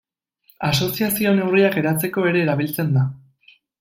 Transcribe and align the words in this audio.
Asoziazio 0.69 1.33
neurriak 1.41 1.77
eratzeko 1.83 2.25
ere 2.31 2.43
erabiltzen 2.47 2.91
da. 2.97 3.05